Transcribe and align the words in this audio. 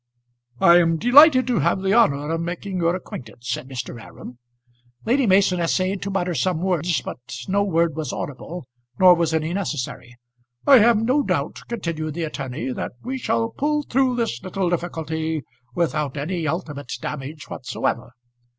"I 0.59 0.77
am 0.79 0.97
delighted 0.97 1.45
to 1.45 1.59
have 1.59 1.83
the 1.83 1.93
honour 1.93 2.31
of 2.31 2.41
making 2.41 2.77
your 2.77 2.95
acquaintance," 2.95 3.47
said 3.51 3.69
Mr. 3.69 4.01
Aram. 4.03 4.39
Lady 5.05 5.27
Mason 5.27 5.59
essayed 5.59 6.01
to 6.01 6.09
mutter 6.09 6.33
some 6.33 6.57
word; 6.59 6.87
but 7.05 7.19
no 7.47 7.63
word 7.63 7.95
was 7.95 8.11
audible, 8.11 8.65
nor 8.97 9.13
was 9.13 9.31
any 9.31 9.53
necessary. 9.53 10.17
"I 10.65 10.79
have 10.79 10.97
no 10.97 11.21
doubt," 11.21 11.61
continued 11.67 12.15
the 12.15 12.23
attorney, 12.23 12.73
"that 12.73 12.93
we 13.03 13.19
shall 13.19 13.51
pull 13.51 13.83
through 13.83 14.15
this 14.15 14.41
little 14.41 14.71
difficulty 14.71 15.43
without 15.75 16.17
any 16.17 16.47
ultimate 16.47 16.91
damage 16.99 17.47
whatsoever. 17.47 18.13